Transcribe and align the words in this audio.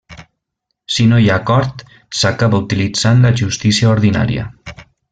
Si 0.95 1.05
no 1.11 1.19
hi 1.25 1.29
ha 1.33 1.35
acord, 1.41 1.83
s'acaba 2.21 2.63
utilitzant 2.65 3.23
la 3.27 3.33
justícia 3.45 3.93
ordinària. 3.95 4.51